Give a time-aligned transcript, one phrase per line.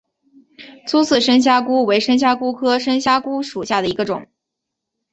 [0.87, 4.25] 粗刺深虾蛄为深虾蛄科深虾蛄属下的一个种。